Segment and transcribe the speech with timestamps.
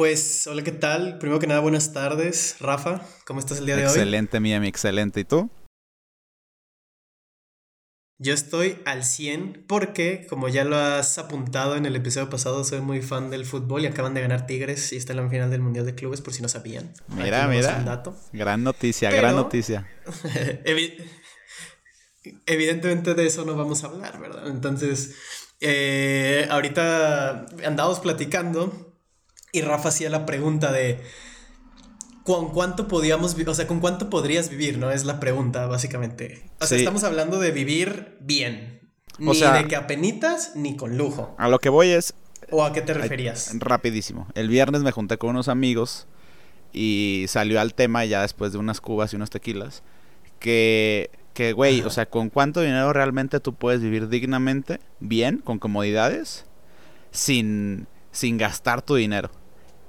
[0.00, 1.18] Pues, hola, ¿qué tal?
[1.18, 2.56] Primero que nada, buenas tardes.
[2.58, 3.90] Rafa, ¿cómo estás el día de hoy?
[3.90, 5.20] Excelente, Miami, excelente.
[5.20, 5.50] ¿Y tú?
[8.16, 12.80] Yo estoy al 100 porque, como ya lo has apuntado en el episodio pasado, soy
[12.80, 15.60] muy fan del fútbol y acaban de ganar Tigres y está en la final del
[15.60, 16.94] Mundial de Clubes, por si no sabían.
[17.08, 18.02] Mira, mira.
[18.32, 19.86] Gran noticia, gran noticia.
[22.46, 24.48] evidentemente de eso no vamos a hablar, ¿verdad?
[24.48, 25.14] Entonces,
[25.60, 28.89] eh, ahorita andamos platicando
[29.52, 31.00] y Rafa hacía la pregunta de
[32.24, 34.90] ¿con cuánto podíamos o sea, con cuánto podrías vivir, ¿no?
[34.90, 36.50] Es la pregunta, básicamente.
[36.60, 38.80] O sea, estamos hablando de vivir bien.
[39.18, 41.34] Ni de que apenitas ni con lujo.
[41.38, 42.14] A lo que voy es.
[42.50, 43.50] ¿O a qué te referías?
[43.58, 44.26] rapidísimo.
[44.34, 46.06] El viernes me junté con unos amigos
[46.72, 49.82] y salió al tema ya después de unas cubas y unos tequilas.
[50.38, 55.58] Que, que güey, o sea, ¿con cuánto dinero realmente tú puedes vivir dignamente, bien, con
[55.58, 56.46] comodidades,
[57.10, 59.30] sin, sin gastar tu dinero?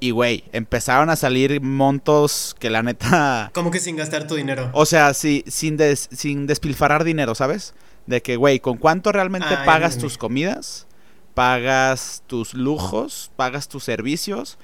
[0.04, 3.52] Y, güey, empezaron a salir montos que la neta...
[3.54, 4.71] ¿Cómo que sin gastar tu dinero?
[4.74, 7.76] O sea, sí, sin, sin despilfarrar dinero, ¿sabes?
[8.07, 10.88] De que, güey, ¿con cuánto realmente ah, pagas tus comidas?
[11.35, 14.57] Pagas tus lujos, pagas tus servicios,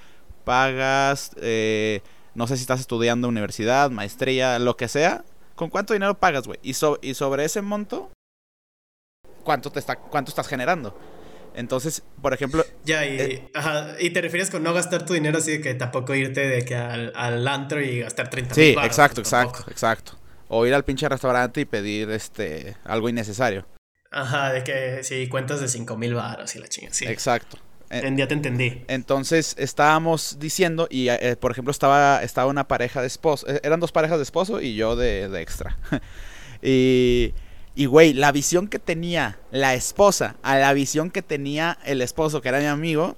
[0.43, 2.01] pagas, eh,
[2.33, 5.23] no sé si estás estudiando universidad, maestría, lo que sea.
[5.53, 6.59] ¿Con cuánto dinero pagas, güey?
[6.63, 8.09] Y, y sobre ese monto,
[9.43, 10.97] ¿cuánto, te está, ¿cuánto estás generando?
[11.57, 12.63] Entonces, por ejemplo...
[12.85, 15.73] Ya, y, eh, ajá, y te refieres con no gastar tu dinero así de que
[15.73, 20.19] tampoco irte de que al, al antro y gastar 30 Sí, exacto, exacto, exacto.
[20.49, 23.65] O ir al pinche restaurante y pedir este algo innecesario.
[24.11, 27.05] Ajá, de que sí, cuentas de 5 mil baros y la chinga, sí.
[27.05, 27.57] Exacto.
[27.89, 28.83] ya te entendí.
[28.87, 33.79] Entonces estábamos diciendo, y eh, por ejemplo estaba, estaba una pareja de esposo, eh, eran
[33.79, 35.75] dos parejas de esposo y yo de, de extra.
[36.61, 37.33] y
[37.77, 42.41] y, güey, la visión que tenía la esposa a la visión que tenía el esposo,
[42.41, 43.15] que era mi amigo,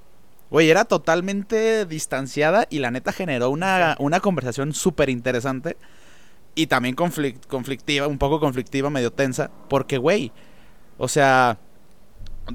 [0.51, 5.77] güey, era totalmente distanciada y la neta generó una, una conversación súper interesante
[6.55, 10.33] y también conflictiva, un poco conflictiva, medio tensa, porque, güey,
[10.97, 11.57] o sea,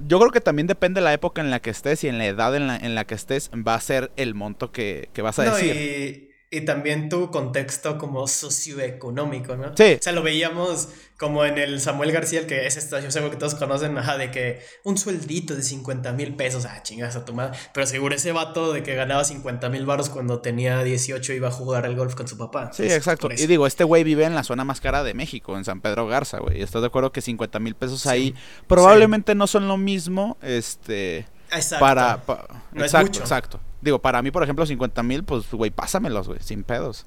[0.07, 2.27] yo creo que también depende de la época en la que estés y en la
[2.27, 5.45] edad en la, en la que estés, va a ser el monto que, vas a
[5.45, 5.75] decir.
[5.75, 9.77] Y también tu contexto como socioeconómico, ¿no?
[9.77, 9.97] Sí.
[9.99, 13.21] O sea, lo veíamos como en el Samuel García, el que es esta, yo sé
[13.31, 17.25] que todos conocen, ajá, de que un sueldito de 50 mil pesos, ah, chingas a
[17.25, 17.57] tu madre.
[17.73, 21.53] Pero seguro ese vato de que ganaba 50 mil baros cuando tenía 18 iba a
[21.53, 22.73] jugar al golf con su papá.
[22.73, 23.29] Sí, exacto.
[23.37, 26.07] Y digo, este güey vive en la zona más cara de México, en San Pedro
[26.07, 26.61] Garza, güey.
[26.61, 28.35] ¿Estás de acuerdo que 50 mil pesos ahí
[28.67, 31.27] probablemente no son lo mismo, este...
[31.55, 31.85] Exacto.
[31.85, 32.23] Para,
[32.75, 33.61] exacto, exacto.
[33.81, 37.07] Digo, para mí, por ejemplo, 50 mil, pues, güey, pásamelos, güey, sin pedos.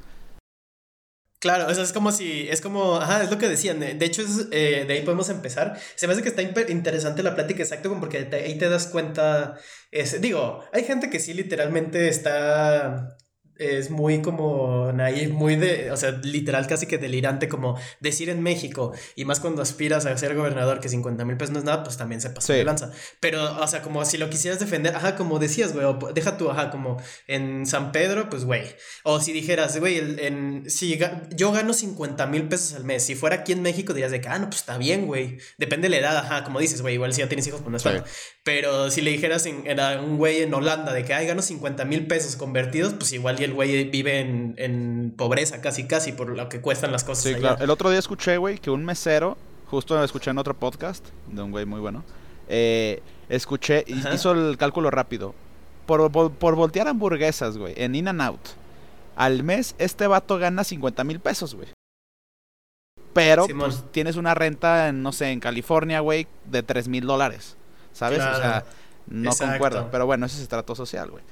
[1.40, 3.80] Claro, o sea, es como si, es como, ajá, es lo que decían.
[3.80, 5.80] De hecho, es, eh, de ahí podemos empezar.
[5.96, 9.56] Se me hace que está interesante la plática, exacto, porque ahí te das cuenta.
[9.92, 13.18] Es, digo, hay gente que sí literalmente está
[13.60, 18.42] es muy como naive, muy de, o sea, literal casi que delirante como decir en
[18.42, 21.84] México, y más cuando aspiras a ser gobernador que 50 mil pesos no es nada,
[21.84, 22.92] pues también se pasa de lanza.
[23.20, 26.70] Pero, o sea, como si lo quisieras defender, ajá, como decías, güey, deja tú, ajá,
[26.70, 28.64] como en San Pedro, pues, güey.
[29.04, 31.00] O si dijeras, güey, en, si
[31.36, 34.30] yo gano 50 mil pesos al mes, si fuera aquí en México dirías de que,
[34.30, 35.38] ah, no, pues está bien, güey.
[35.58, 37.92] Depende de la edad, ajá, como dices, güey, igual si ya tienes hijos, pues no
[37.92, 38.04] es
[38.44, 41.86] Pero si le dijeras en, era un güey en Holanda de que, ay, gano 50
[41.86, 46.50] mil pesos convertidos, pues igual y el güey vive en, pobreza casi casi por lo
[46.50, 47.24] que cuestan las cosas.
[47.24, 47.64] Sí, claro.
[47.64, 49.38] El otro día escuché, güey, que un mesero,
[49.68, 52.04] justo escuché en otro podcast de un güey muy bueno,
[52.48, 55.34] eh, escuché, y hizo el cálculo rápido.
[55.86, 58.42] Por, por, voltear hamburguesas, güey, en In and Out,
[59.16, 61.70] al mes este vato gana 50 mil pesos, güey.
[63.14, 67.56] Pero pues, tienes una renta, en, no sé, en California, güey, de 3 mil dólares.
[67.94, 68.20] ¿Sabes?
[68.20, 68.64] O sea,
[69.08, 69.88] no concuerdo.
[69.90, 71.24] Pero bueno, ese es estrato social, güey.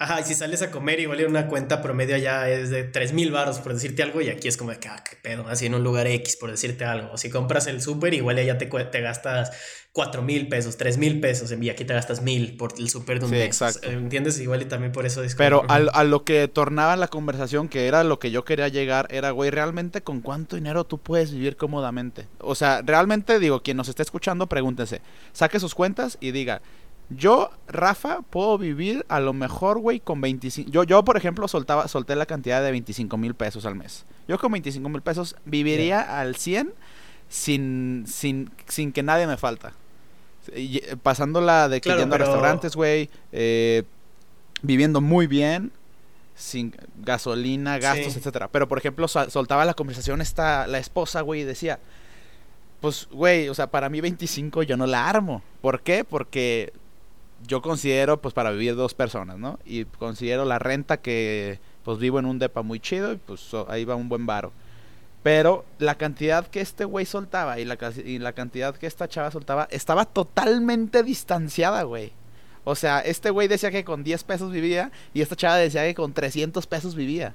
[0.00, 3.12] Ajá, y si sales a comer, igual en una cuenta promedio allá es de 3
[3.12, 5.66] mil baros, por decirte algo, y aquí es como de que, ah, qué pedo, así
[5.66, 7.12] en un lugar X, por decirte algo.
[7.12, 9.50] O si compras el súper, igual allá te, te gastas
[9.92, 13.26] 4 mil pesos, 3 mil pesos, y aquí te gastas mil por el súper de
[13.26, 13.90] un exacto.
[13.90, 14.40] ¿Entiendes?
[14.40, 17.86] Igual y también por eso es Pero a, a lo que tornaba la conversación, que
[17.86, 21.58] era lo que yo quería llegar, era, güey, realmente con cuánto dinero tú puedes vivir
[21.58, 22.26] cómodamente.
[22.38, 25.02] O sea, realmente, digo, quien nos esté escuchando, pregúntense,
[25.34, 26.62] saque sus cuentas y diga,
[27.10, 30.70] yo, Rafa, puedo vivir a lo mejor, güey, con 25.
[30.70, 34.06] Yo, yo, por ejemplo, soltaba, solté la cantidad de 25 mil pesos al mes.
[34.28, 36.72] Yo con 25 mil pesos viviría al 100
[37.28, 39.72] sin, sin, sin que nadie me falta.
[40.52, 43.82] Eh, pasándola de que yendo a restaurantes, güey, eh,
[44.62, 45.72] viviendo muy bien,
[46.36, 48.46] sin gasolina, gastos, etcétera.
[48.48, 51.80] Pero, por ejemplo, soltaba la conversación esta, la esposa, güey, y decía,
[52.80, 55.42] pues, güey, o sea, para mí 25 yo no la armo.
[55.60, 56.04] ¿Por qué?
[56.04, 56.72] Porque
[57.46, 59.58] yo considero pues para vivir dos personas, ¿no?
[59.64, 63.84] Y considero la renta que pues vivo en un depa muy chido y pues ahí
[63.84, 64.52] va un buen varo.
[65.22, 69.30] Pero la cantidad que este güey soltaba y la, y la cantidad que esta chava
[69.30, 72.12] soltaba estaba totalmente distanciada, güey.
[72.64, 75.94] O sea, este güey decía que con 10 pesos vivía y esta chava decía que
[75.94, 77.34] con 300 pesos vivía.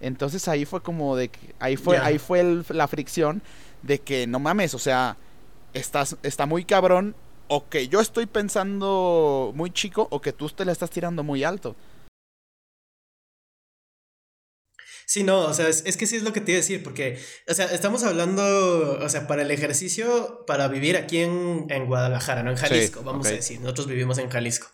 [0.00, 3.42] Entonces ahí fue como de que, ahí fue ahí fue la fricción
[3.82, 5.16] de que no mames, o sea,
[5.72, 7.14] estás está muy cabrón
[7.48, 11.44] o que yo estoy pensando muy chico o que tú te la estás tirando muy
[11.44, 11.76] alto.
[15.06, 17.18] Sí, no, o sea, es, que sí es lo que te iba a decir, porque,
[17.46, 22.50] o sea, estamos hablando, o sea, para el ejercicio, para vivir aquí en, Guadalajara, no
[22.50, 24.68] en Jalisco, vamos a decir, nosotros vivimos en Jalisco.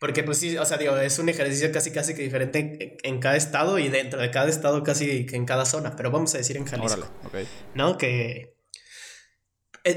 [0.00, 3.36] Porque pues sí, o sea, digo, es un ejercicio casi casi que diferente en, cada
[3.36, 6.56] estado y dentro de cada estado casi que en cada zona, pero vamos a decir
[6.56, 7.08] en Jalisco.
[7.76, 7.96] ¿No?
[7.98, 8.56] Que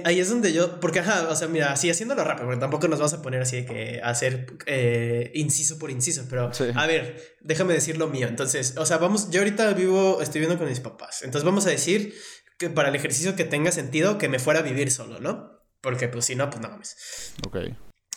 [0.03, 2.99] ahí es donde yo, porque ajá, o sea, mira, así haciéndolo rápido, porque tampoco nos
[2.99, 7.73] vamos a poner así de que hacer eh, inciso por inciso, pero a ver, déjame
[7.73, 8.27] decir lo mío.
[8.27, 11.69] Entonces, o sea, vamos, yo ahorita vivo, estoy viviendo con mis papás, entonces vamos a
[11.69, 12.15] decir
[12.57, 15.51] que para el ejercicio que tenga sentido que me fuera a vivir solo, ¿no?
[15.81, 17.33] Porque pues si no, pues no mames.
[17.45, 17.57] Ok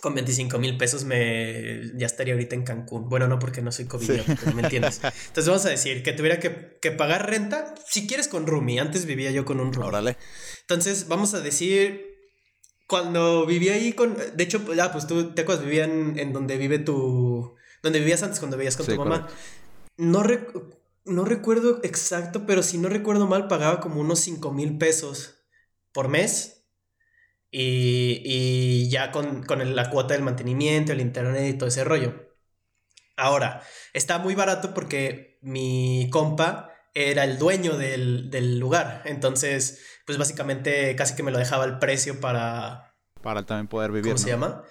[0.00, 3.08] con 25 mil pesos me ya estaría ahorita en Cancún.
[3.08, 5.00] Bueno, no porque no soy COVID, pero me entiendes.
[5.28, 8.80] Entonces vamos a decir que tuviera que, que, pagar renta, si quieres con roomie.
[8.80, 9.88] Antes vivía yo con un roomie.
[9.88, 10.16] Órale.
[10.60, 12.18] Entonces vamos a decir,
[12.86, 14.16] cuando vivía ahí con...
[14.34, 17.54] De hecho, ya, pues tú, te acuerdas, vivía en, donde vive tu...
[17.82, 19.28] Donde vivías antes, cuando vivías con tu mamá.
[19.96, 20.24] No,
[21.04, 25.36] no recuerdo exacto, pero si no recuerdo mal, pagaba como unos 5 mil pesos
[25.92, 26.57] por mes
[27.50, 32.28] y, ya con, la cuota del mantenimiento, el internet y todo ese rollo.
[33.16, 33.62] Ahora,
[33.94, 39.02] está muy barato porque mi compa era el dueño del, lugar.
[39.04, 42.94] Entonces, pues básicamente casi que me lo dejaba el precio para...
[43.22, 44.12] Para también poder vivir.
[44.12, 44.62] ¿Cómo se llama?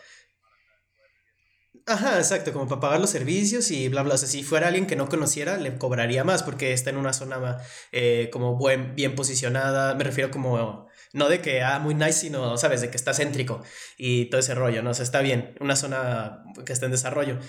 [1.86, 4.16] Ajá, exacto, como para pagar los servicios y bla, bla.
[4.16, 7.14] O sea, si fuera alguien que no conociera, le cobraría más porque está en una
[7.14, 7.58] zona
[7.92, 9.96] eh, como buen, bien posicionada.
[9.96, 10.87] Me refiero como
[11.18, 12.82] no de que, ah, muy nice, sino, ¿sabes?
[12.82, 13.64] De que está céntrico
[13.98, 14.92] y todo ese rollo, ¿no?
[14.92, 17.40] O sea, está bien, una zona que está en desarrollo.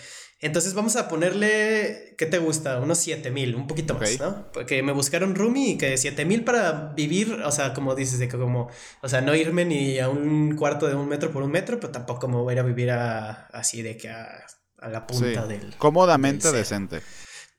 [0.41, 2.79] Entonces vamos a ponerle, ¿qué te gusta?
[2.79, 4.51] Unos 7 mil, un poquito más, ¿no?
[4.53, 8.29] Porque me buscaron roomie y que 7 mil para vivir, o sea, como dices, de
[8.29, 8.71] que como,
[9.03, 11.93] o sea, no irme ni a un cuarto de un metro por un metro, pero
[11.93, 14.47] tampoco me voy a ir a vivir así de que a,
[14.89, 15.75] la punta del...
[15.77, 17.01] Cómodamente decente.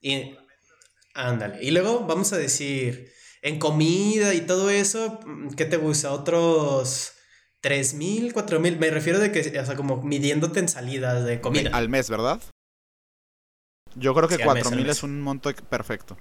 [0.02, 0.38] Y,
[1.14, 1.62] ándale.
[1.62, 6.12] Y luego vamos a decir en comida y todo eso, mm, ¿qué te gusta?
[6.12, 7.13] Otros
[7.62, 8.77] tres mil, cuatro mil.
[8.77, 11.71] Me refiero de que, o sea, como midiéndote en salidas de comida.
[11.74, 12.41] Al mes, ¿verdad?
[13.95, 16.18] Yo creo que cuatro mil es un monto perfecto.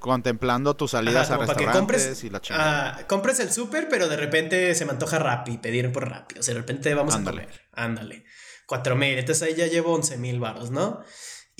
[0.00, 3.06] Contemplando tus salidas a restaurantes compres, y la chingada.
[3.08, 6.38] compres el súper, pero de repente se me antoja Rappi, pedir por Rappi.
[6.38, 7.48] O sea, de repente vamos a comer.
[7.72, 8.24] Ándale.
[8.66, 9.18] Cuatro mil.
[9.18, 11.02] Entonces ahí ya llevo once mil baros, ¿no?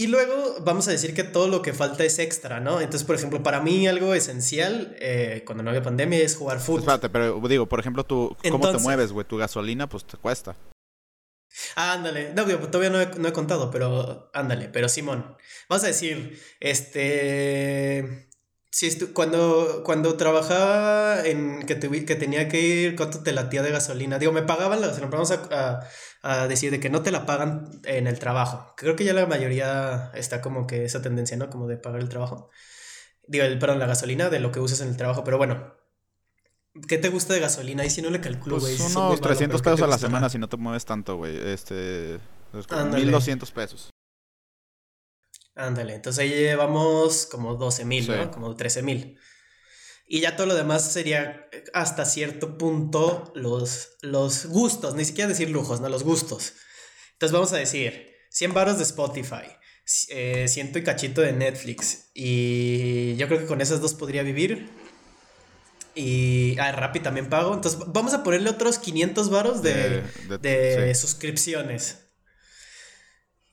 [0.00, 2.80] Y luego vamos a decir que todo lo que falta es extra, ¿no?
[2.80, 6.82] Entonces, por ejemplo, para mí algo esencial eh, cuando no había pandemia es jugar fútbol.
[6.82, 9.26] Espérate, pero digo, por ejemplo, tú, ¿cómo te mueves, güey?
[9.26, 10.54] Tu gasolina, pues te cuesta.
[11.74, 12.32] Ah, ándale.
[12.32, 14.68] No, todavía no he, no he contado, pero ándale.
[14.68, 15.36] Pero Simón,
[15.68, 18.28] vamos a decir, este...
[18.70, 24.20] Si cuando, cuando trabajaba en que, que tenía que ir, ¿cuánto te latía de gasolina?
[24.20, 25.88] Digo, me pagaban, la, lo vamos a, a,
[26.48, 28.74] decir de que no te la pagan en el trabajo.
[28.76, 31.50] Creo que ya la mayoría está como que esa tendencia, ¿no?
[31.50, 32.50] Como de pagar el trabajo.
[33.26, 35.74] Digo, el, perdón, la gasolina de lo que usas en el trabajo, pero bueno.
[36.86, 37.82] ¿Qué te gusta de gasolina?
[37.82, 38.76] Ahí si no le calculo, güey.
[38.76, 41.36] Pues unos 300 pesos a la semana si no te mueves tanto, güey.
[41.36, 42.18] Este.
[42.52, 43.90] 1200 pesos.
[45.54, 48.30] Ándale, entonces ahí llevamos como 12 mil, ¿no?
[48.30, 49.18] Como 13 mil.
[50.10, 55.50] Y ya todo lo demás sería hasta cierto punto los, los gustos, ni siquiera decir
[55.50, 55.90] lujos, ¿no?
[55.90, 56.54] Los gustos.
[57.12, 59.44] Entonces vamos a decir 100 baros de Spotify,
[60.08, 62.10] eh, ciento y cachito de Netflix.
[62.14, 64.70] Y yo creo que con esas dos podría vivir.
[65.94, 67.52] Y ah, Rappi también pago.
[67.52, 70.04] Entonces vamos a ponerle otros 500 varos de,
[70.40, 71.98] de, suscripciones.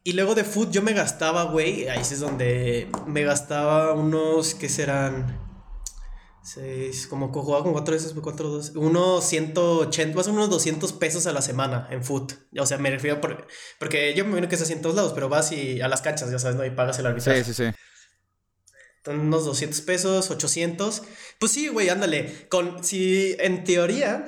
[0.03, 4.69] Y luego de food yo me gastaba, güey, ahí es donde me gastaba unos, ¿qué
[4.69, 5.44] serán?
[6.45, 11.25] Seis, como jugaba con cuatro veces, cuatro, dos, unos 180, más o menos 200 pesos
[11.25, 12.33] a la semana en food.
[12.59, 13.47] O sea, me refiero por,
[13.79, 16.03] porque yo me imagino que es así en todos lados, pero vas y a las
[16.03, 16.63] canchas, ya sabes, ¿no?
[16.63, 17.43] Y pagas el arbitraje.
[17.43, 17.75] Sí, sí, sí.
[18.97, 21.01] Entonces, unos 200 pesos, 800.
[21.39, 22.47] Pues sí, güey, ándale.
[22.47, 24.25] Con, si en teoría,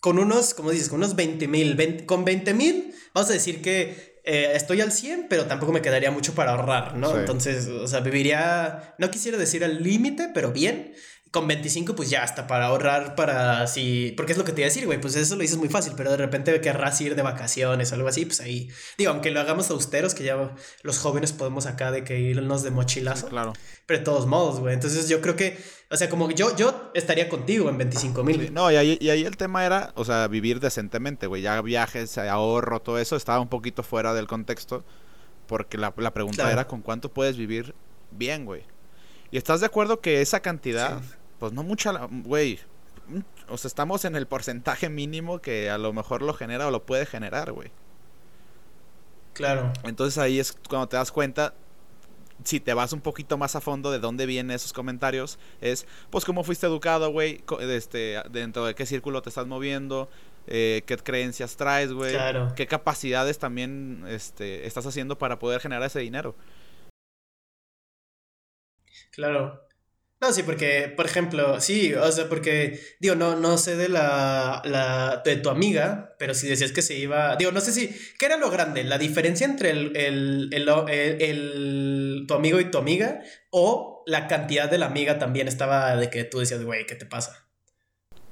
[0.00, 4.20] con unos, como dices, con unos 20 mil, con 20 mil, vamos a decir que
[4.26, 7.18] eh, estoy al 100, pero tampoco me quedaría mucho para ahorrar, ¿no?
[7.18, 10.94] Entonces, o sea, viviría, no quisiera decir al límite, pero bien.
[11.34, 14.66] Con 25 pues ya hasta para ahorrar para si, porque es lo que te iba
[14.66, 17.22] a decir, güey, pues eso lo dices muy fácil, pero de repente querrás ir de
[17.22, 21.32] vacaciones o algo así, pues ahí, digo, aunque lo hagamos austeros, que ya los jóvenes
[21.32, 23.26] podemos acá de que irnos de mochilazo.
[23.26, 23.52] claro.
[23.84, 25.58] Pero de todos modos, güey, entonces yo creo que,
[25.90, 28.54] o sea, como yo, yo estaría contigo en 25 mil.
[28.54, 32.16] no, y ahí, y ahí el tema era, o sea, vivir decentemente, güey, ya viajes,
[32.16, 34.84] ahorro, todo eso estaba un poquito fuera del contexto,
[35.48, 37.74] porque la, la pregunta era con cuánto puedes vivir
[38.12, 38.62] bien, güey.
[39.32, 41.02] ¿Y estás de acuerdo que esa cantidad
[41.38, 42.58] pues no mucha, güey.
[43.48, 46.84] O sea, estamos en el porcentaje mínimo que a lo mejor lo genera o lo
[46.84, 47.70] puede generar, güey.
[49.34, 49.72] Claro.
[49.82, 51.54] Entonces ahí es cuando te das cuenta,
[52.44, 56.24] si te vas un poquito más a fondo de dónde vienen esos comentarios, es pues
[56.24, 60.08] cómo fuiste educado, güey, este, dentro de qué círculo te estás moviendo,
[60.46, 62.52] eh, qué creencias traes, güey, claro.
[62.56, 66.34] qué capacidades también este, estás haciendo para poder generar ese dinero.
[69.10, 69.60] Claro.
[70.24, 74.62] No, sí, porque, por ejemplo, sí, o sea, porque, digo, no, no sé de la,
[74.64, 78.24] la, de tu amiga, pero si decías que se iba, digo, no sé si, ¿qué
[78.24, 78.84] era lo grande?
[78.84, 80.66] ¿La diferencia entre el, el, el,
[81.20, 83.20] el, tu amigo y tu amiga?
[83.50, 87.04] ¿O la cantidad de la amiga también estaba de que tú decías, güey, ¿qué te
[87.04, 87.46] pasa?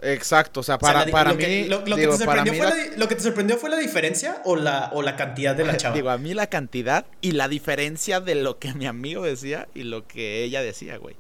[0.01, 1.65] Exacto, o sea, para, para mí.
[1.67, 4.91] lo, que te sorprendió fue la, lo que te sorprendió fue la diferencia o la,
[4.95, 5.95] o la cantidad de la chava.
[5.95, 9.83] Digo, a mí la cantidad y la diferencia de lo que mi amigo decía y
[9.83, 11.17] lo que ella decía, güey.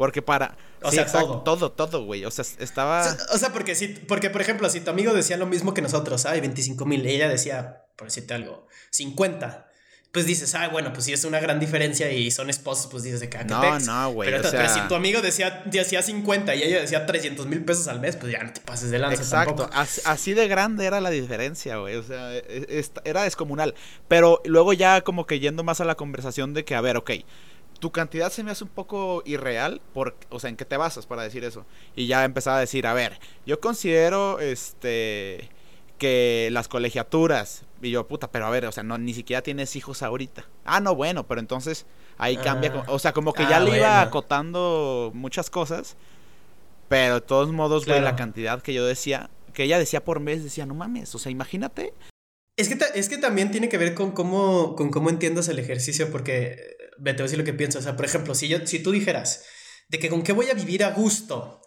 [0.00, 0.56] Porque para.
[0.80, 1.42] O sea, todo.
[1.42, 2.24] Todo, todo, güey.
[2.24, 3.06] O sea, estaba.
[3.34, 6.24] O sea, porque si, porque, por ejemplo, si tu amigo decía lo mismo que nosotros,
[6.24, 9.68] ay, 25 mil, ella decía, por decirte algo, 50.
[10.10, 13.20] Pues dices, ah, bueno, pues si es una gran diferencia y son esposos, pues dices
[13.20, 14.30] de que No, no, güey.
[14.30, 18.16] Pero, si tu amigo decía, decía 50 y ella decía 300 mil pesos al mes,
[18.16, 19.22] pues ya no te pases de lanza.
[19.22, 19.68] Exacto.
[19.74, 21.96] Así, de grande era la diferencia, güey.
[21.96, 23.74] O sea, e, e, era descomunal.
[24.08, 27.10] Pero luego ya como que yendo más a la conversación de que, a ver, ok
[27.80, 31.06] tu cantidad se me hace un poco irreal, por, o sea, ¿en qué te basas
[31.06, 31.64] para decir eso?
[31.96, 35.50] Y ya empezaba a decir, a ver, yo considero este
[35.98, 39.76] que las colegiaturas, y yo, puta, pero a ver, o sea, no, ni siquiera tienes
[39.76, 40.46] hijos ahorita.
[40.64, 41.84] Ah, no, bueno, pero entonces
[42.16, 42.84] ahí cambia, ah.
[42.88, 45.96] o sea, como que ya ah, le iba acotando muchas cosas,
[46.88, 50.42] pero de todos modos, güey, la cantidad que yo decía, que ella decía por mes,
[50.42, 51.92] decía, no mames, o sea, imagínate.
[52.56, 56.10] Es que, es que también tiene que ver con cómo, con cómo entiendas el ejercicio,
[56.10, 57.78] porque te voy a decir lo que pienso.
[57.78, 59.44] O sea, por ejemplo, si, yo, si tú dijeras
[59.88, 61.60] de que con qué voy a vivir a gusto,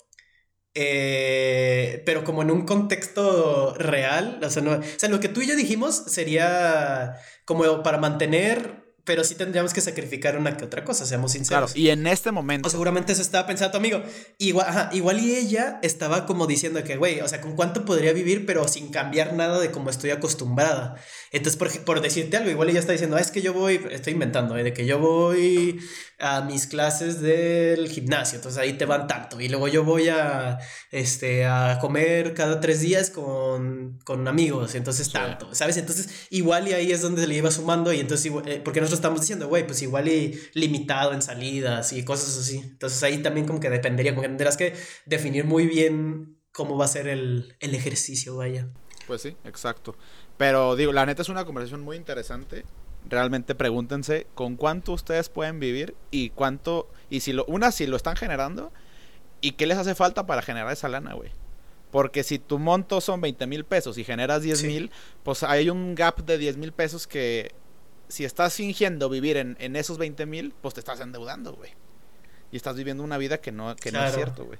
[0.75, 5.41] eh, pero como en un contexto real, o sea, no, o sea, lo que tú
[5.41, 10.83] y yo dijimos sería como para mantener pero sí tendríamos que sacrificar una que otra
[10.83, 11.73] cosa, seamos sinceros.
[11.73, 12.67] Claro, y en este momento.
[12.67, 14.01] O seguramente eso estaba pensando tu amigo.
[14.37, 18.45] Igual, igual y ella estaba como diciendo que, güey, o sea, ¿con cuánto podría vivir,
[18.45, 20.95] pero sin cambiar nada de como estoy acostumbrada?
[21.31, 24.13] Entonces, por, por decirte algo, igual ella está diciendo, ah, es que yo voy, estoy
[24.13, 24.63] inventando, ¿eh?
[24.63, 25.79] de que yo voy
[26.19, 30.59] a mis clases del gimnasio, entonces ahí te van tanto, y luego yo voy a,
[30.91, 35.75] este, a comer cada tres días con, con amigos, entonces tanto, ¿sabes?
[35.77, 39.21] Entonces, igual y ahí es donde le iba sumando, y entonces, eh, porque nosotros estamos
[39.21, 43.59] diciendo, güey, pues igual y limitado en salidas y cosas así, entonces ahí también como
[43.59, 47.75] que dependería, como que tendrás que definir muy bien cómo va a ser el, el
[47.75, 48.69] ejercicio, vaya.
[49.07, 49.95] Pues sí, exacto.
[50.37, 52.65] Pero digo, la neta es una conversación muy interesante.
[53.09, 57.97] Realmente pregúntense con cuánto ustedes pueden vivir y cuánto, y si lo, una, si lo
[57.97, 58.71] están generando
[59.41, 61.31] y qué les hace falta para generar esa lana, güey.
[61.91, 64.91] Porque si tu monto son 20 mil pesos y generas 10 mil,
[65.23, 67.51] pues hay un gap de 10 mil pesos que
[68.13, 71.71] si estás fingiendo vivir en, en esos 20 mil, pues te estás endeudando, güey.
[72.51, 74.59] Y estás viviendo una vida que no, que no es cierto, güey.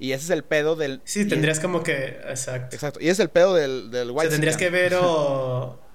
[0.00, 1.00] Y ese es el pedo del.
[1.04, 2.18] Sí, tendrías como que.
[2.28, 2.74] Exacto.
[2.74, 2.98] Exacto.
[3.00, 4.26] Y ese es el pedo del, del white.
[4.26, 5.78] O tendrías que ver o.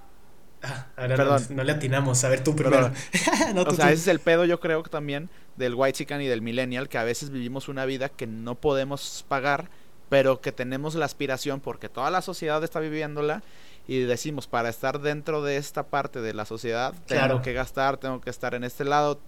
[0.66, 1.46] Ah, ahora Perdón.
[1.50, 2.24] No, le atinamos.
[2.24, 2.90] A ver tú primero.
[3.68, 6.42] o sea, ese es el pedo, yo creo que también, del white chican y del
[6.42, 9.70] millennial, que a veces vivimos una vida que no podemos pagar,
[10.08, 13.44] pero que tenemos la aspiración porque toda la sociedad está viviéndola
[13.88, 18.22] y decimos, para estar dentro de esta parte de la sociedad, tengo que gastar, tengo
[18.22, 19.20] que estar en este lado,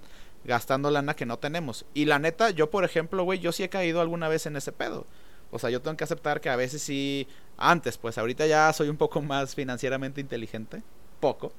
[0.45, 1.85] gastando lana que no tenemos.
[1.93, 4.71] Y la neta, yo por ejemplo, güey, yo sí he caído alguna vez en ese
[4.71, 5.05] pedo.
[5.51, 8.89] O sea, yo tengo que aceptar que a veces sí, antes, pues ahorita ya soy
[8.89, 10.83] un poco más financieramente inteligente,
[11.19, 11.51] poco.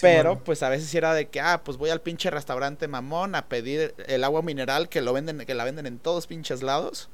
[0.00, 3.34] pero pues a veces sí era de que, ah, pues voy al pinche restaurante mamón
[3.34, 7.10] a pedir el agua mineral que lo venden, que la venden en todos pinches lados.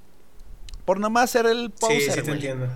[0.84, 2.68] Por nomás ser el poser, Sí, sí te entiendo.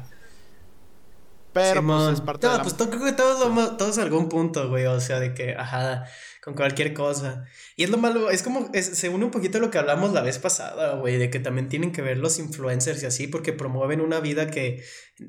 [1.52, 4.87] Pero pues es parte no, pues todos, todos algún punto, güey.
[4.87, 6.06] O sea, de que, ajá,
[6.42, 7.44] con cualquier cosa.
[7.76, 10.23] Y es lo malo, es como, se une un poquito a lo que hablamos la
[10.23, 14.00] vez pasada, güey, de que también tienen que ver los influencers y así, porque promueven
[14.00, 14.82] una vida que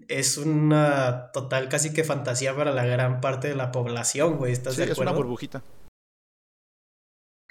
[0.07, 4.53] es una total casi que fantasía para la gran parte de la población, güey.
[4.53, 5.61] ¿Estás sí, es una burbujita.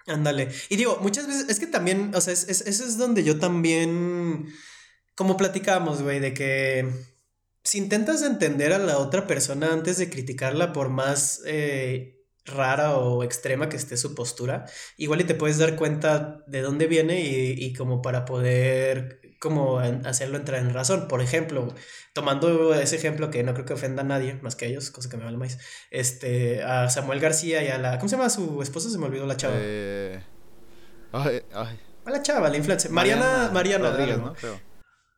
[0.07, 0.49] Ándale.
[0.69, 3.38] Y digo, muchas veces, es que también, o sea, es, es, eso es donde yo
[3.38, 4.49] también,
[5.14, 7.12] como platicamos, güey, de que
[7.64, 13.23] si intentas entender a la otra persona antes de criticarla por más eh, rara o
[13.23, 14.66] extrema que esté su postura,
[14.97, 19.81] igual y te puedes dar cuenta de dónde viene y, y como para poder como
[19.81, 21.09] hacerlo entrar en razón.
[21.09, 21.75] Por ejemplo,
[22.12, 25.11] tomando ese ejemplo que no creo que ofenda a nadie más que a ellos, cosa
[25.11, 25.59] que me vale más,
[25.90, 28.88] este, a Samuel García y a la, ¿cómo se llama su esposa?
[28.88, 29.54] Se me olvidó la chava.
[29.57, 30.23] Eh...
[31.11, 31.81] Ay, ay.
[32.04, 32.92] A la chava, la influencer.
[32.92, 34.35] Mariana, Mariana, Rodríguez, ¿no?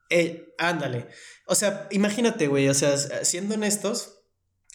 [0.08, 1.08] Eh, ándale.
[1.46, 4.24] O sea, imagínate, güey, o sea, siendo honestos,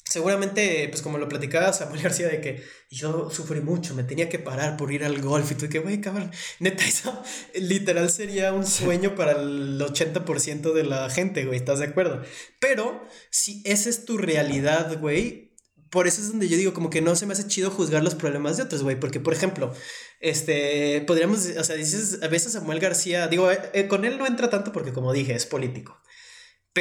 [0.10, 4.40] seguramente, pues como lo platicaba Samuel García, de que yo sufrí mucho, me tenía que
[4.40, 7.24] parar por ir al golf y tú, que, güey, cabrón, neta, eso
[7.56, 12.24] literal sería un sueño para el 80% de la gente, güey, ¿estás de acuerdo?
[12.60, 15.50] Pero si esa es tu realidad, güey,
[15.90, 18.16] por eso es donde yo digo, como que no se me hace chido juzgar los
[18.16, 19.74] problemas de otros, güey, porque, por ejemplo,
[20.20, 24.28] este, podríamos, o sea, dices, a veces Samuel García, digo, eh, eh, con él no
[24.28, 26.00] entra tanto porque, como dije, es político.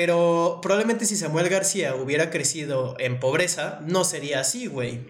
[0.01, 5.01] Pero probablemente si Samuel García hubiera crecido en pobreza, no sería así, güey.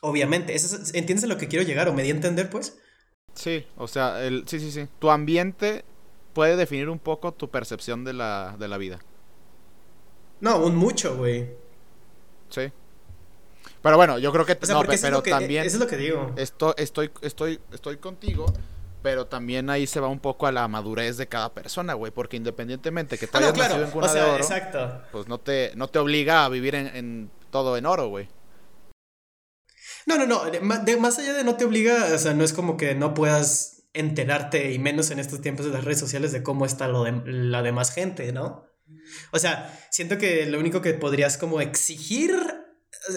[0.00, 0.56] Obviamente.
[0.94, 2.80] ¿Entiendes a lo que quiero llegar o me di a entender, pues?
[3.34, 4.88] Sí, o sea, el, sí, sí, sí.
[4.98, 5.84] Tu ambiente
[6.32, 8.98] puede definir un poco tu percepción de la, de la vida.
[10.40, 11.48] No, un mucho, güey.
[12.48, 12.72] Sí.
[13.82, 14.58] Pero bueno, yo creo que...
[14.60, 15.64] O sea, no, eso pero que, también...
[15.64, 16.34] Eso es lo que digo.
[16.36, 18.52] Estoy, estoy, estoy, estoy contigo,
[19.06, 22.36] pero también ahí se va un poco a la madurez de cada persona, güey, porque
[22.36, 23.68] independientemente que te Ah, no, claro.
[23.74, 25.02] nacido en cuna O sea, de oro, exacto.
[25.12, 28.28] pues no te, no te obliga a vivir en, en todo en oro, güey.
[30.06, 30.44] No, no, no.
[30.50, 32.96] de- ma- de- más allá de no te obliga, o sea, no es como que
[32.96, 36.88] no puedas enterarte, y menos en estos tiempos de las redes sociales, de cómo está
[36.88, 38.66] lo de la demás gente, ¿no?
[39.30, 42.32] O sea, siento que lo único que podrías como exigir,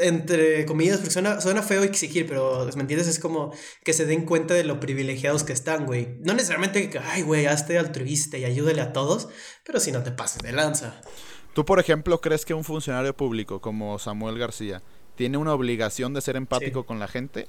[0.02, 3.08] entre comillas, porque suena, suena feo exigir, pero ¿me entiendes?
[3.08, 3.54] Es como
[3.84, 6.18] que se den cuenta de lo privilegiados que están, güey.
[6.22, 9.30] No necesariamente que, ay, güey, hazte altruista y ayúdale a todos,
[9.66, 11.02] pero si no te pases de lanza.
[11.54, 14.82] ¿Tú, por ejemplo, crees que un funcionario público como Samuel García
[15.16, 16.88] tiene una obligación de ser empático Sí.
[16.88, 17.48] con la gente?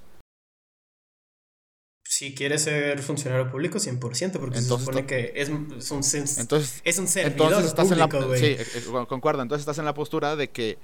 [2.02, 6.02] Si quieres ser funcionario público, 100%, porque Entonces, se supone que es, es un,
[6.40, 8.40] Entonces, es un servidor entonces estás público, en la güey.
[8.40, 10.78] sí, eh, eh, concuerdo, entonces estás en la postura de que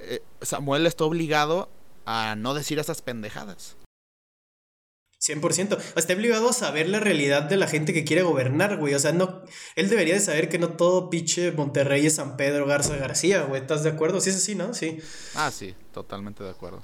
[0.00, 1.68] eh, Samuel está obligado
[2.04, 3.76] a no decir esas pendejadas.
[5.20, 5.76] 100%.
[5.76, 8.94] O sea, está obligado a saber la realidad de la gente que quiere gobernar, güey.
[8.94, 9.42] O sea, no,
[9.74, 13.60] él debería de saber que no todo pinche Monterrey es San Pedro Garza García, güey.
[13.60, 14.20] ¿Estás de acuerdo?
[14.20, 14.74] Sí es así, ¿no?
[14.74, 14.98] Sí.
[15.34, 16.82] Ah, sí, totalmente de acuerdo.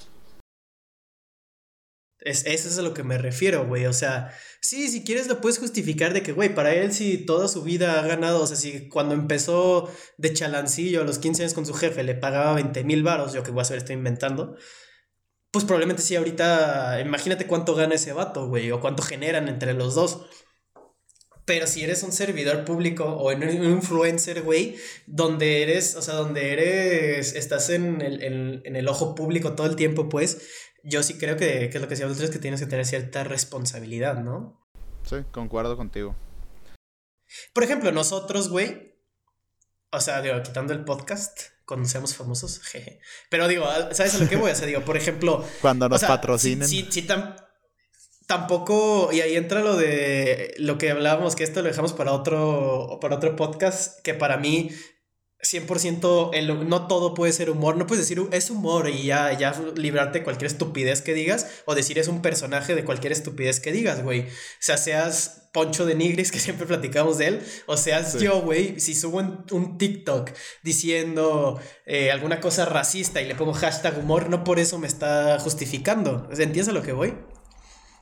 [2.24, 3.84] Es, eso es a lo que me refiero, güey.
[3.86, 7.48] O sea, sí, si quieres lo puedes justificar de que, güey, para él si toda
[7.48, 11.54] su vida ha ganado, o sea, si cuando empezó de chalancillo a los 15 años
[11.54, 14.56] con su jefe le pagaba 20 mil varos, yo que voy a saber, estoy inventando,
[15.50, 19.94] pues probablemente sí ahorita, imagínate cuánto gana ese vato, güey, o cuánto generan entre los
[19.94, 20.22] dos.
[21.46, 26.52] Pero si eres un servidor público o un influencer, güey, donde eres, o sea, donde
[26.54, 30.40] eres, estás en el, en- en el ojo público todo el tiempo, pues,
[30.84, 33.24] yo sí creo que, que es lo que decíamos nosotros, que tienes que tener cierta
[33.24, 34.60] responsabilidad, ¿no?
[35.04, 36.14] Sí, concuerdo contigo.
[37.52, 38.94] Por ejemplo, nosotros, güey,
[39.90, 43.00] o sea, digo, quitando el podcast, cuando seamos famosos, jeje.
[43.30, 44.50] Pero digo, ¿sabes a lo que voy?
[44.50, 46.68] O sea, digo, por ejemplo, Cuando nos o sea, patrocinen.
[46.68, 47.36] Sí, sí, sí, tam-
[48.26, 52.98] tampoco, y ahí entra lo de lo que hablábamos, que esto lo dejamos para otro,
[53.00, 54.70] para otro podcast, que para mí
[55.44, 59.54] 100% el, no todo puede ser humor, no puedes decir es humor y ya, ya
[59.76, 63.72] librarte de cualquier estupidez que digas, o decir es un personaje de cualquier estupidez que
[63.72, 64.22] digas, güey.
[64.22, 64.26] O
[64.60, 68.18] sea, seas Poncho de Nigris, que siempre platicamos de él, o seas Sí.
[68.24, 70.30] yo, güey, si subo un, un TikTok
[70.62, 75.38] diciendo eh, alguna cosa racista y le pongo hashtag humor, no por eso me está
[75.38, 76.28] justificando.
[76.30, 77.14] ¿entiendes a lo que voy?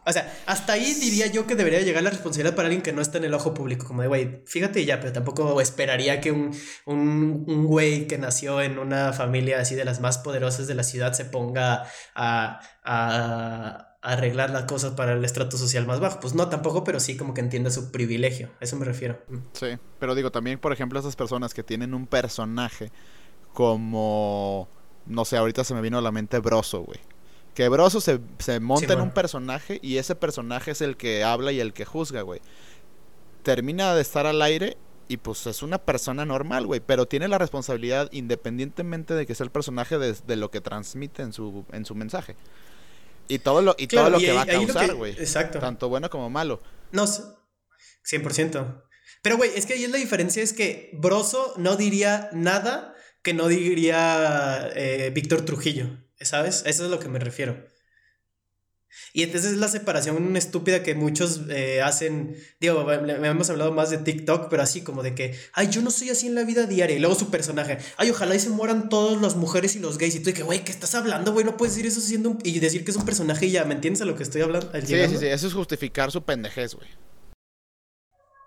[0.05, 3.01] O sea, hasta ahí diría yo que debería llegar la responsabilidad para alguien que no
[3.01, 3.87] está en el ojo público.
[3.87, 8.61] Como de, güey, fíjate ya, pero tampoco esperaría que un, un, un güey que nació
[8.61, 11.85] en una familia así de las más poderosas de la ciudad se ponga
[12.15, 16.19] a, a arreglar las cosas para el estrato social más bajo.
[16.21, 18.51] Pues no, tampoco, pero sí como que entienda su privilegio.
[18.61, 19.23] A eso me refiero.
[19.53, 22.91] Sí, pero digo, también, por ejemplo, esas personas que tienen un personaje
[23.53, 24.69] como,
[25.07, 26.99] no sé, ahorita se me vino a la mente Broso, güey.
[27.55, 31.53] Que Broso se, se monta en un personaje y ese personaje es el que habla
[31.53, 32.41] y el que juzga, güey.
[33.43, 34.77] Termina de estar al aire
[35.09, 39.45] y pues es una persona normal, güey, pero tiene la responsabilidad independientemente de que sea
[39.45, 42.37] el personaje de, de lo que transmite en su, en su mensaje.
[43.29, 45.13] Y todo lo, y todo lo y que ahí- va a causar, güey.
[45.13, 45.59] Exacto.
[45.59, 46.61] Tanto bueno como malo.
[46.93, 47.23] No sé.
[48.11, 48.83] 100%.
[49.23, 52.92] Pero, güey, es que ahí es la diferencia, es que Broso no diría nada
[53.23, 55.87] que no diría eh, Víctor Trujillo,
[56.21, 56.65] ¿sabes?
[56.67, 57.73] Eso es a lo que me refiero.
[59.15, 62.37] Y entonces es la separación estúpida que muchos eh, hacen.
[62.61, 65.91] Digo, me hemos hablado más de TikTok, pero así como de que, ay, yo no
[65.91, 66.97] soy así en la vida diaria.
[66.97, 70.15] Y luego su personaje, ay, ojalá y se mueran todas las mujeres y los gays.
[70.15, 71.45] Y tú, que, güey, ¿qué estás hablando, güey?
[71.45, 72.39] No puedes decir eso siendo un...
[72.43, 74.71] Y decir que es un personaje y ya, ¿me entiendes a lo que estoy hablando?
[74.81, 76.89] Sí, sí, sí, eso es justificar su pendejez, güey.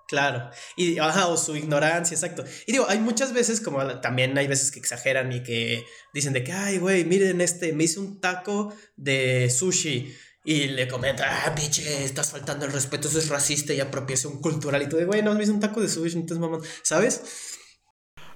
[0.08, 2.44] Claro, y ajá, o su ignorancia, exacto.
[2.68, 6.44] Y digo, hay muchas veces, como también hay veces que exageran y que dicen de
[6.44, 11.56] que, ay, güey, miren este, me hice un taco de sushi y le comenta, ah,
[11.56, 14.84] pinche, estás faltando el respeto, eso es racista y apropiación cultural.
[14.84, 17.24] Y tú de, güey, no, me hice un taco de sushi, entonces mamá, ¿sabes?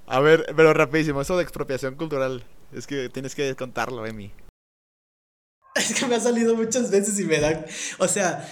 [0.08, 4.34] A ver, pero rapidísimo, eso de expropiación cultural, es que tienes que contarlo, Emi.
[5.76, 7.64] Es que me ha salido muchas veces y me da,
[8.00, 8.50] o sea,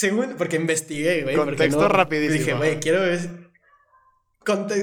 [0.00, 1.36] según, porque investigué, güey.
[1.36, 2.38] Contexto rapidísimo.
[2.38, 3.50] Dije, güey, quiero ver...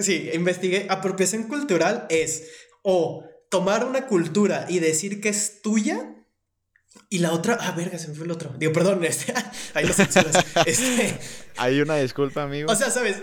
[0.03, 2.51] sí, investigué, apropiación cultural es
[2.83, 6.13] o tomar una cultura y decir que es tuya
[7.09, 8.53] y la otra, ah, verga, se me fue el otro.
[8.59, 9.33] Digo, perdón, este,
[9.73, 10.35] ahí lo censuras.
[10.67, 11.17] Este,
[11.55, 12.71] hay una disculpa, amigo.
[12.71, 13.17] O sea, ¿sabes?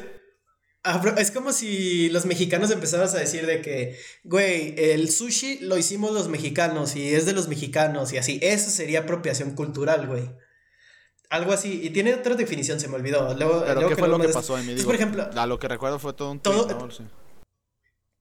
[1.16, 6.10] Es como si los mexicanos empezaran a decir de que, güey, el sushi lo hicimos
[6.10, 8.40] los mexicanos y es de los mexicanos y así.
[8.42, 10.28] Eso sería apropiación cultural, güey.
[11.34, 11.80] Algo así.
[11.82, 13.34] Y tiene otra definición, se me olvidó.
[13.34, 15.28] Luego, ¿Pero qué fue lo que pasó en mi Por ejemplo...
[15.34, 16.68] A lo que recuerdo fue todo un todo,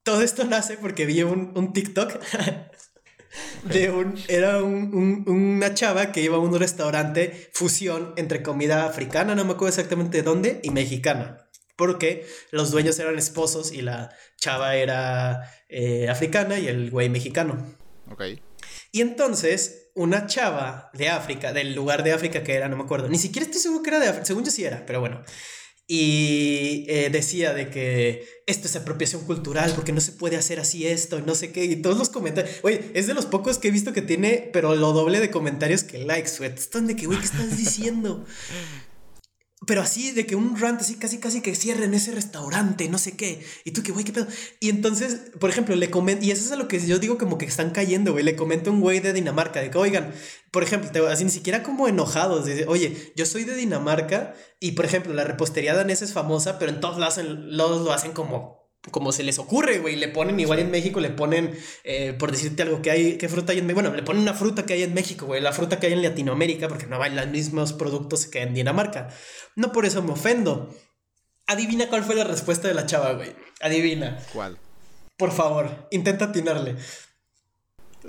[0.02, 2.12] todo esto nace porque vi un, un TikTok
[3.64, 9.34] de un, era un, una chava que iba a un restaurante fusión entre comida africana,
[9.34, 11.48] no me acuerdo exactamente de dónde, y mexicana.
[11.76, 17.76] Porque los dueños eran esposos y la chava era eh, africana y el güey mexicano.
[18.10, 18.22] Ok.
[18.92, 23.08] Y entonces, una chava de África, del lugar de África que era, no me acuerdo,
[23.08, 25.22] ni siquiera estoy seguro que era de África, según yo sí era, pero bueno.
[25.86, 30.86] Y eh, decía de que esto es apropiación cultural porque no se puede hacer así
[30.86, 33.70] esto no sé qué y todos los comentarios oye es de los pocos que he
[33.70, 37.26] visto que tiene pero lo doble de comentarios que likes están de que güey qué
[37.26, 38.24] estás diciendo
[39.66, 43.16] pero así, de que un rant así, casi, casi que cierren ese restaurante, no sé
[43.16, 43.44] qué.
[43.64, 44.26] Y tú, que güey, qué pedo.
[44.60, 47.38] Y entonces, por ejemplo, le comento, y eso es a lo que yo digo como
[47.38, 48.24] que están cayendo, güey.
[48.24, 50.12] Le comento un güey de Dinamarca, de que, oigan,
[50.50, 54.84] por ejemplo, así ni siquiera como enojados, de, oye, yo soy de Dinamarca y, por
[54.84, 57.18] ejemplo, la repostería danesa es famosa, pero en todos lados
[57.80, 59.96] lo hacen como como se les ocurre, güey.
[59.96, 63.52] Le ponen, igual en México, le ponen, eh, por decirte algo, que hay, ¿qué fruta
[63.52, 63.82] hay en México?
[63.82, 65.40] Bueno, le ponen una fruta que hay en México, güey.
[65.40, 69.08] La fruta que hay en Latinoamérica, porque no hay los mismos productos que en Dinamarca.
[69.56, 70.74] No por eso me ofendo.
[71.46, 73.34] Adivina cuál fue la respuesta de la chava, güey.
[73.60, 74.18] Adivina.
[74.32, 74.58] ¿Cuál?
[75.16, 76.76] Por favor, intenta atinarle.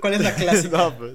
[0.00, 0.76] ¿Cuál es la clásica?
[0.76, 1.12] no, pues,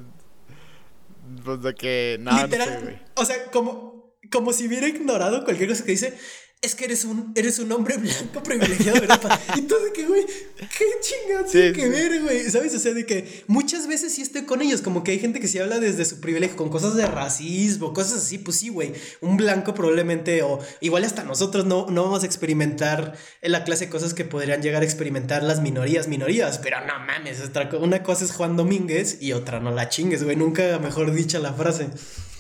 [1.43, 5.91] pues de que nada, Literal, O sea, como, como si hubiera ignorado cualquier cosa que
[5.91, 6.17] dice
[6.63, 9.39] es que eres un, eres un hombre blanco privilegiado, ¿verdad?
[9.55, 10.25] de que, güey,
[10.57, 12.75] qué chingados tiene que ver, güey, ¿sabes?
[12.75, 15.47] O sea, de que muchas veces sí estoy con ellos, como que hay gente que
[15.47, 19.37] sí habla desde su privilegio, con cosas de racismo, cosas así, pues sí, güey, un
[19.37, 23.91] blanco probablemente, o igual hasta nosotros no, no vamos a experimentar en la clase de
[23.91, 27.41] cosas que podrían llegar a experimentar las minorías, minorías, pero no mames,
[27.79, 31.53] una cosa es Juan Domínguez y otra no la chingues, güey, nunca mejor dicha la
[31.53, 31.89] frase.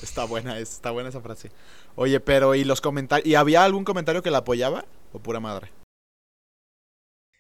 [0.03, 1.51] Está buena, está buena esa frase.
[1.95, 3.27] Oye, pero ¿y los comentarios?
[3.27, 4.85] ¿Y había algún comentario que la apoyaba?
[5.13, 5.71] ¿O pura madre?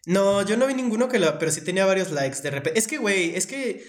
[0.05, 1.37] No, yo no vi ninguno que la.
[1.39, 2.79] Pero sí tenía varios likes de repente.
[2.79, 3.83] Es que, güey, es que.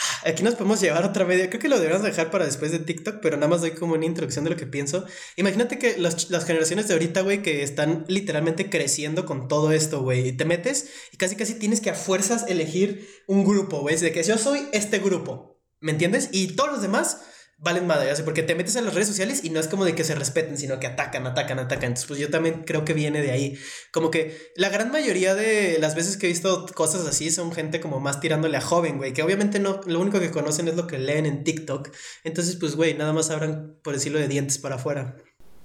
[0.00, 1.48] Ah, aquí nos podemos llevar otra vez.
[1.48, 4.06] Creo que lo deberíamos dejar para después de TikTok, pero nada más doy como una
[4.06, 5.04] introducción de lo que pienso.
[5.36, 10.32] Imagínate que las generaciones de ahorita, güey, que están literalmente creciendo con todo esto, güey.
[10.32, 13.96] Te metes y casi casi tienes que a fuerzas elegir un grupo, güey.
[13.96, 15.60] De que yo soy este grupo.
[15.80, 16.30] ¿Me entiendes?
[16.32, 17.20] Y todos los demás
[17.58, 18.22] valen madre, ¿sí?
[18.22, 20.56] porque te metes en las redes sociales y no es como de que se respeten,
[20.56, 21.88] sino que atacan, atacan, atacan.
[21.88, 23.58] Entonces, pues yo también creo que viene de ahí.
[23.92, 27.80] Como que la gran mayoría de las veces que he visto cosas así son gente
[27.80, 30.86] como más tirándole a joven, güey, que obviamente no, lo único que conocen es lo
[30.86, 31.90] que leen en TikTok.
[32.22, 35.16] Entonces, pues, güey, nada más abran, por decirlo, de dientes para afuera.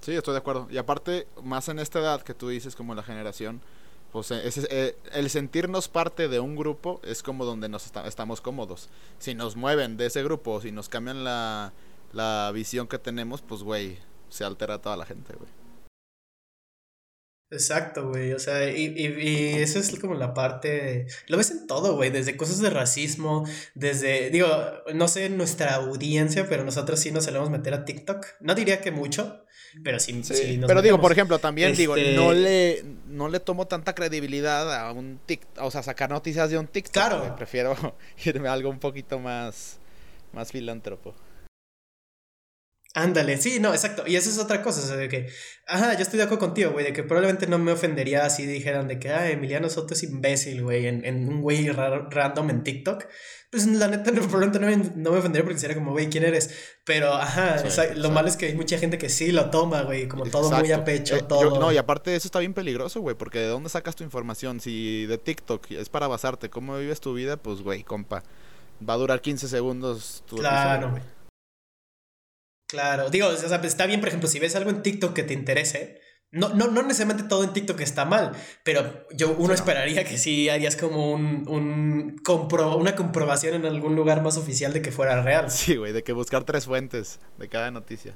[0.02, 0.68] Sí, estoy de acuerdo.
[0.72, 3.62] Y aparte, más en esta edad que tú dices, como la generación,
[4.14, 8.90] pues el sentirnos parte de un grupo es como donde nos estamos cómodos.
[9.18, 11.74] Si nos mueven de ese grupo, si nos cambian la,
[12.14, 13.98] la visión que tenemos, pues, güey,
[14.30, 15.50] se altera toda la gente, güey.
[17.54, 18.34] Exacto, güey.
[18.34, 21.08] O sea, y, y, y, eso es como la parte.
[21.28, 22.10] Lo ves en todo, güey.
[22.10, 24.30] Desde cosas de racismo, desde.
[24.32, 24.48] Digo,
[24.94, 28.26] no sé nuestra audiencia, pero nosotros sí nos solemos meter a TikTok.
[28.42, 29.46] No diría que mucho,
[29.84, 30.24] pero sí.
[30.24, 34.74] sí, pero digo, por ejemplo, también digo, este no le, no le tomo tanta credibilidad
[34.76, 35.64] a un TikTok.
[35.64, 36.94] O sea, sacar noticias de un TikTok.
[36.94, 37.36] Claro.
[37.36, 37.76] Prefiero
[38.26, 39.80] irme a algo un poquito más.
[40.34, 41.14] Más filántropo.
[42.96, 44.04] Ándale, sí, no, exacto.
[44.06, 45.28] Y eso es otra cosa, o sea, de que,
[45.66, 48.88] ajá, yo estoy de acuerdo contigo, güey, de que probablemente no me ofendería si dijeran
[48.88, 53.06] de que, ah, Emiliano Soto es imbécil, güey, en, en un güey random en TikTok.
[53.50, 56.76] Pues la neta, probablemente no me, no me ofendería porque sería como, güey, ¿quién eres?
[56.84, 57.64] Pero, ajá,
[57.96, 60.72] lo malo es que hay mucha gente que sí lo toma, güey, como todo muy
[60.72, 61.60] a pecho, eh, todo.
[61.60, 64.60] no, y aparte de eso está bien peligroso, güey, porque ¿de dónde sacas tu información?
[64.60, 67.38] Si de TikTok es para basarte, ¿cómo vives tu vida?
[67.38, 68.24] Pues, güey, compa,
[68.88, 71.02] va a durar 15 segundos tu Claro, güey.
[72.74, 75.36] Claro, digo, o sea, está bien, por ejemplo, si ves algo en TikTok que te
[75.36, 78.32] interese, no, no, no necesariamente todo en TikTok está mal,
[78.64, 83.96] pero yo uno esperaría que sí harías como un, un compro, una comprobación en algún
[83.96, 85.52] lugar más oficial de que fuera real.
[85.52, 88.16] Sí, güey, de que buscar tres fuentes de cada noticia.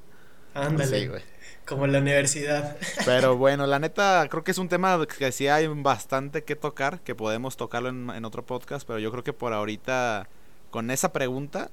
[0.56, 1.02] Ándale.
[1.02, 1.22] Sí, güey.
[1.68, 2.78] Como en la universidad.
[3.06, 7.02] Pero bueno, la neta, creo que es un tema que sí hay bastante que tocar,
[7.02, 10.28] que podemos tocarlo en, en otro podcast, pero yo creo que por ahorita,
[10.72, 11.70] con esa pregunta,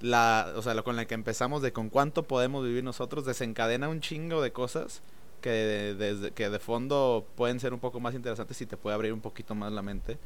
[0.00, 3.88] la, o sea, lo con la que empezamos de con cuánto podemos vivir nosotros, desencadena
[3.88, 5.02] un chingo de cosas
[5.40, 9.12] que desde que de fondo pueden ser un poco más interesantes y te puede abrir
[9.12, 10.18] un poquito más la mente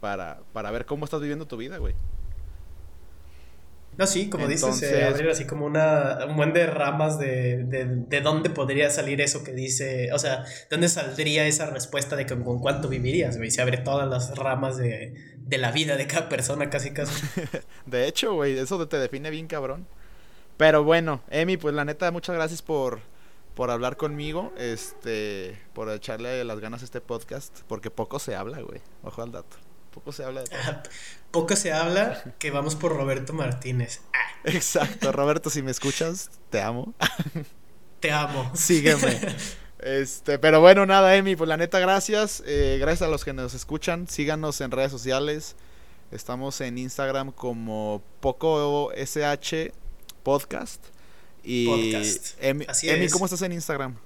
[0.00, 1.94] para, para ver cómo estás viviendo tu vida, güey.
[3.98, 7.84] No, sí, como dices, eh, abrir así como una, un buen de ramas de, de,
[7.84, 12.44] de, dónde podría salir eso que dice, o sea, dónde saldría esa respuesta de con,
[12.44, 16.28] con cuánto vivirías, güey, se abre todas las ramas de, de la vida de cada
[16.28, 17.26] persona, casi casi.
[17.86, 19.88] de hecho, güey, eso te define bien, cabrón.
[20.56, 23.00] Pero bueno, Emi, pues la neta, muchas gracias por,
[23.56, 28.60] por hablar conmigo, este, por echarle las ganas a este podcast, porque poco se habla,
[28.60, 28.80] güey.
[29.02, 29.56] Ojo al dato.
[29.98, 30.50] Poco se habla de
[31.32, 34.00] poco se habla que vamos por Roberto Martínez.
[34.44, 36.94] Exacto, Roberto, si me escuchas, te amo.
[38.00, 38.52] Te amo.
[38.54, 39.18] Sígueme.
[39.80, 42.42] Este, pero bueno, nada, Emi, pues la neta, gracias.
[42.46, 44.08] Eh, gracias a los que nos escuchan.
[44.08, 45.54] Síganos en redes sociales.
[46.10, 49.72] Estamos en Instagram como Poco SH
[50.24, 50.84] Podcast.
[51.44, 51.94] Y
[52.40, 53.96] Emi, ¿cómo estás en Instagram?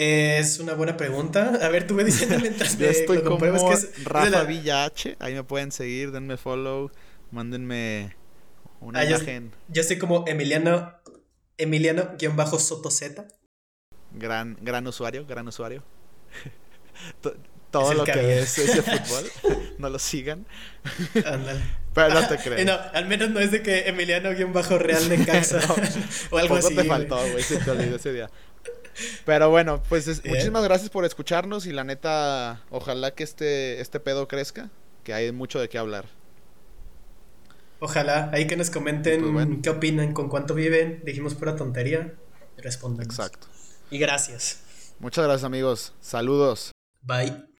[0.00, 1.58] Es una buena pregunta.
[1.60, 5.16] A ver, tú me dices mientras Yo estoy como que es, Rafa Villa H.
[5.18, 6.92] Ahí me pueden seguir, denme follow,
[7.32, 8.14] mándenme
[8.80, 9.50] una ah, imagen.
[9.66, 10.92] Yo, estoy como Emiliano
[11.56, 13.26] Emiliano-Soto Z.
[14.12, 15.82] Gran, gran usuario, gran usuario.
[17.72, 19.28] Todo lo que es ese fútbol,
[19.78, 20.46] no lo sigan.
[21.24, 21.60] Ándale.
[21.92, 22.64] Pero no te creo.
[22.64, 25.58] No, al menos no es de que Emiliano-Real de casa
[26.30, 26.76] o algo así.
[26.76, 28.30] te faltó, güey, se te olvidó ese día.
[29.24, 34.28] Pero bueno, pues muchísimas gracias por escucharnos y la neta, ojalá que este, este pedo
[34.28, 34.70] crezca,
[35.04, 36.06] que hay mucho de qué hablar.
[37.80, 42.14] Ojalá, ahí que nos comenten pues qué opinan, con cuánto viven, dijimos pura tontería,
[42.56, 43.14] respondemos.
[43.14, 43.46] Exacto.
[43.90, 44.60] Y gracias.
[44.98, 46.72] Muchas gracias amigos, saludos.
[47.02, 47.57] Bye.